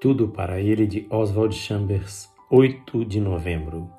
[0.00, 3.90] Tudo para ele de Oswald Chambers, 8 de novembro.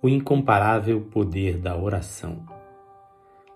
[0.00, 2.46] O incomparável poder da oração.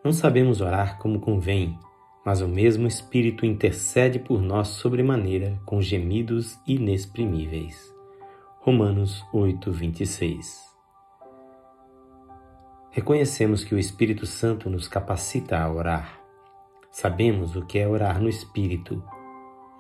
[0.02, 1.78] Não sabemos orar como convém,
[2.24, 7.94] mas o mesmo Espírito intercede por nós sobremaneira com gemidos inexprimíveis.
[8.58, 10.60] Romanos 8, 26.
[12.90, 16.20] Reconhecemos que o Espírito Santo nos capacita a orar.
[16.90, 19.00] Sabemos o que é orar no Espírito,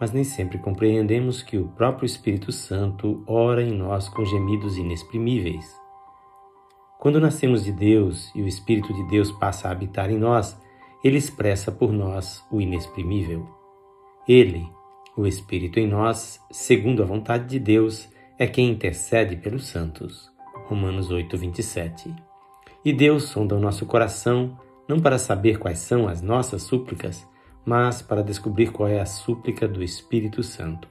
[0.00, 5.66] mas nem sempre compreendemos que o próprio Espírito Santo ora em nós com gemidos inexprimíveis.
[6.98, 10.60] Quando nascemos de Deus e o Espírito de Deus passa a habitar em nós,
[11.02, 13.48] ele expressa por nós o inexprimível.
[14.26, 14.68] Ele,
[15.16, 18.08] o Espírito em nós, segundo a vontade de Deus,
[18.38, 20.30] é quem intercede pelos santos.
[20.66, 22.14] Romanos 8, 27.
[22.84, 24.58] E Deus sonda o nosso coração
[24.88, 27.26] não para saber quais são as nossas súplicas,
[27.68, 30.88] mas para descobrir qual é a súplica do Espírito Santo.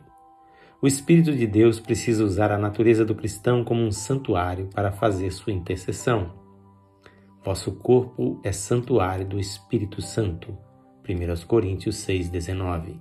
[0.79, 5.31] O Espírito de Deus precisa usar a natureza do cristão como um santuário para fazer
[5.31, 6.35] sua intercessão.
[7.43, 10.55] Vosso corpo é santuário do Espírito Santo.
[11.09, 12.99] 1 Coríntios 6,19.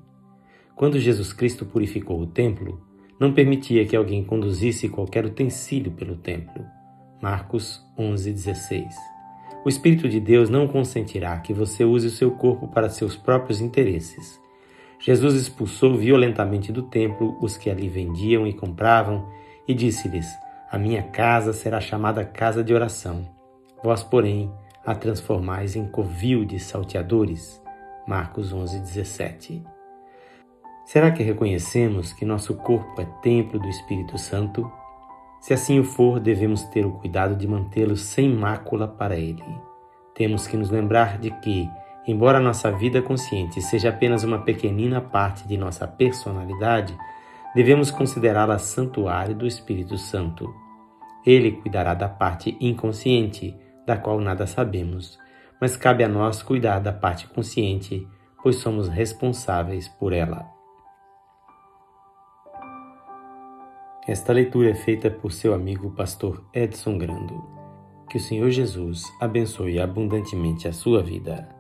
[0.75, 2.81] Quando Jesus Cristo purificou o templo,
[3.21, 6.65] não permitia que alguém conduzisse qualquer utensílio pelo templo.
[7.21, 9.16] Marcos 11,16
[9.67, 13.61] o Espírito de Deus não consentirá que você use o seu corpo para seus próprios
[13.61, 14.41] interesses.
[15.01, 19.29] Jesus expulsou violentamente do templo os que ali vendiam e compravam
[19.67, 20.29] e disse-lhes:
[20.71, 23.29] A minha casa será chamada casa de oração.
[23.83, 24.53] Vós, porém,
[24.85, 27.61] a transformais em covil de salteadores.
[28.07, 29.65] Marcos 11:17.
[30.85, 34.71] Será que reconhecemos que nosso corpo é templo do Espírito Santo?
[35.47, 39.45] Se assim o for, devemos ter o cuidado de mantê-lo sem mácula para ele.
[40.13, 41.71] Temos que nos lembrar de que,
[42.05, 46.99] embora nossa vida consciente seja apenas uma pequenina parte de nossa personalidade,
[47.55, 50.53] devemos considerá-la santuário do Espírito Santo.
[51.25, 55.17] Ele cuidará da parte inconsciente, da qual nada sabemos,
[55.61, 58.05] mas cabe a nós cuidar da parte consciente,
[58.43, 60.56] pois somos responsáveis por ela.
[64.07, 67.45] Esta leitura é feita por seu amigo pastor Edson Grando.
[68.09, 71.56] Que o Senhor Jesus abençoe abundantemente a sua vida.